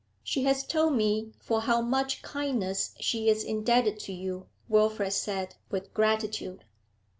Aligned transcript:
'She 0.23 0.41
has 0.45 0.65
told 0.65 0.93
me 0.95 1.31
for 1.39 1.61
how 1.61 1.79
much 1.79 2.23
kindness 2.23 2.95
she 2.99 3.29
is 3.29 3.43
indebted 3.43 3.99
to 3.99 4.11
you,' 4.11 4.47
Wilfrid 4.67 5.13
said, 5.13 5.53
with 5.69 5.93
gratitude. 5.93 6.65